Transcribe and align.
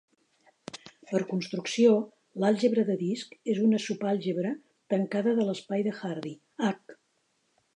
Per 1.09 1.19
construcció, 1.33 1.91
l'àlgebra 2.43 2.85
de 2.87 2.95
disc 3.03 3.35
és 3.55 3.61
una 3.67 3.81
subalgebra 3.85 4.55
tancada 4.95 5.35
de 5.41 5.47
l'espai 5.51 5.89
de 5.91 5.97
Hardy 6.01 6.33
"H". 6.73 6.99